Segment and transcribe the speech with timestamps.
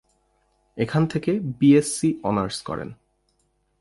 [0.77, 2.89] এখান থেকে "BSc honours" করেন।